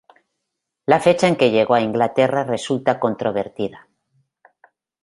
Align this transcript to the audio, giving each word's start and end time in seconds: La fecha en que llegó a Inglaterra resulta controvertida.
La 0.91 0.99
fecha 0.99 1.27
en 1.27 1.35
que 1.35 1.51
llegó 1.51 1.75
a 1.75 1.81
Inglaterra 1.81 2.43
resulta 2.43 2.99
controvertida. 2.99 3.87